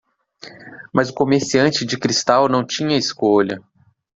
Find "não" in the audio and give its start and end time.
2.49-2.65